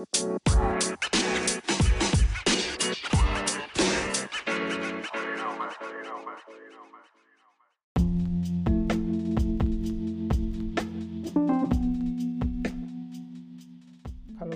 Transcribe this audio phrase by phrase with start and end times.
[0.00, 0.08] Halo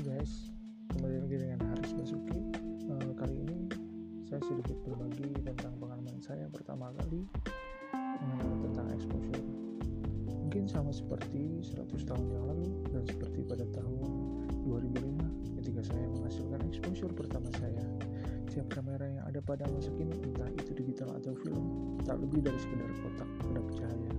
[0.00, 0.48] guys,
[0.96, 2.40] kembali lagi dengan Haris Basuki.
[2.88, 3.68] Uh, kali ini
[4.24, 7.28] saya sedikit berbagi tentang pengalaman saya pertama kali
[7.92, 9.44] mengenal tentang exposure.
[10.24, 14.03] Mungkin sama seperti 100 tahun yang lalu dan seperti pada tahun
[17.04, 17.84] exposure pertama saya.
[18.48, 22.56] Setiap kamera yang ada pada masa kini, entah itu digital atau film, tak lebih dari
[22.56, 24.12] sekedar kotak kedap cahaya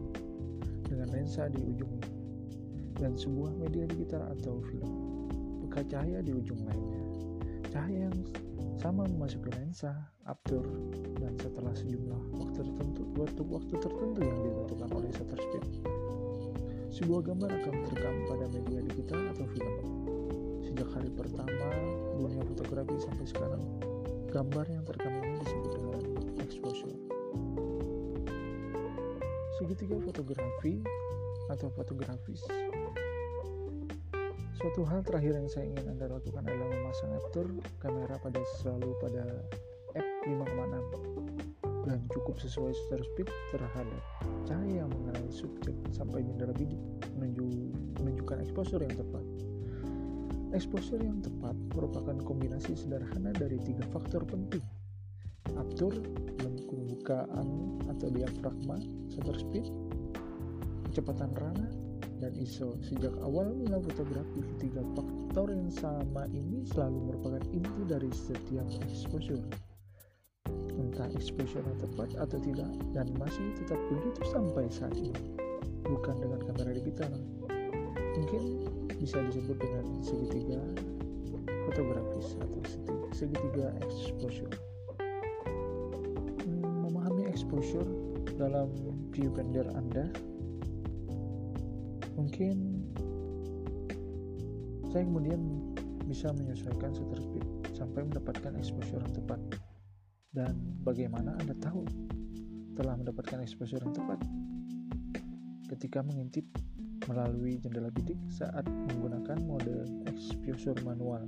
[0.86, 2.06] dengan lensa di ujungnya
[3.02, 4.92] dan sebuah media digital atau film
[5.66, 7.02] maka cahaya di ujung lainnya.
[7.74, 8.18] Cahaya yang
[8.78, 9.92] sama memasuki lensa,
[10.30, 10.68] aperture,
[11.18, 15.64] dan setelah sejumlah waktu tertentu, waktu, waktu tertentu yang ditentukan oleh shutter speed.
[16.94, 19.76] Sebuah gambar akan terekam pada media digital atau film.
[20.64, 21.72] Sejak hari pertama
[22.16, 23.64] dunia fotografi sampai sekarang,
[24.32, 25.14] gambar yang terekam
[25.44, 26.02] disebut dengan
[26.44, 26.96] exposure.
[29.56, 30.84] Segitiga fotografi
[31.48, 32.44] atau fotografis
[34.66, 39.24] Suatu hal terakhir yang saya ingin Anda lakukan adalah memasang aperture kamera pada selalu pada
[39.94, 40.74] f5,6
[41.86, 44.02] dan cukup sesuai shutter speed terhadap
[44.50, 46.82] cahaya yang mengenai subjek sampai jendela bidik
[47.14, 47.46] menunjuk,
[48.02, 49.22] menunjukkan exposure yang tepat.
[50.54, 54.62] Exposure yang tepat merupakan kombinasi sederhana dari tiga faktor penting.
[55.56, 56.02] Aperture,
[57.06, 58.82] pembukaan atau diafragma,
[59.14, 59.70] shutter speed,
[60.90, 61.70] kecepatan rana,
[62.18, 62.74] dan ISO.
[62.82, 69.44] Sejak awal mula fotografi, ketiga faktor yang sama ini selalu merupakan inti dari setiap exposure.
[70.76, 75.14] Entah exposure yang tepat atau tidak, dan masih tetap begitu sampai saat ini.
[75.86, 77.14] Bukan dengan kamera digital.
[78.16, 78.44] Mungkin
[79.06, 80.58] bisa disebut dengan segitiga
[81.70, 82.58] fotografis atau
[83.14, 84.50] segitiga exposure.
[86.42, 87.86] Hmm, memahami exposure
[88.34, 88.74] dalam
[89.14, 90.10] viewfinder Anda
[92.18, 92.82] mungkin
[94.90, 95.70] saya kemudian
[96.10, 97.46] bisa menyesuaikan shutter speed
[97.78, 99.38] sampai mendapatkan exposure yang tepat
[100.34, 101.86] dan bagaimana Anda tahu
[102.74, 104.18] telah mendapatkan exposure yang tepat
[105.70, 106.50] ketika mengintip
[107.06, 111.26] melalui jendela bidik saat menggunakan mode exposure manual.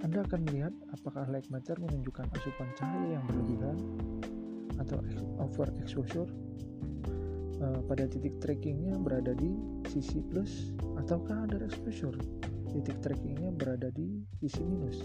[0.00, 3.76] Anda akan melihat apakah light meter menunjukkan asupan cahaya yang berlebihan
[4.78, 5.02] atau
[5.42, 6.30] over exposure
[7.58, 9.58] uh, pada titik trackingnya berada di
[9.90, 10.72] sisi plus
[11.02, 12.14] ataukah ada exposure.
[12.68, 15.02] Titik trackingnya berada di sisi minus.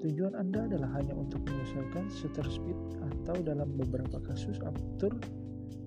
[0.00, 5.12] Tujuan anda adalah hanya untuk menyesuaikan shutter speed atau dalam beberapa kasus aperture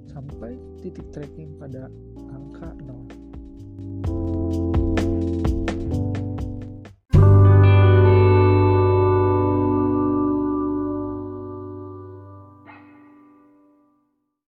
[0.09, 1.87] sampai titik tracking pada
[2.33, 3.12] angka 0